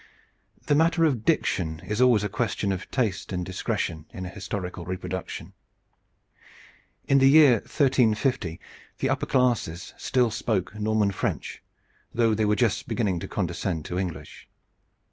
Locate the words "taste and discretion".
2.89-4.07